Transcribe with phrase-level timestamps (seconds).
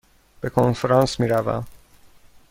[0.41, 1.67] به کنفرانس می روم.